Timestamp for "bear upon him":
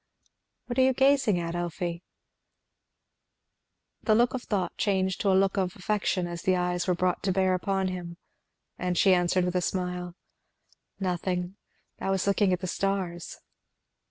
7.31-8.17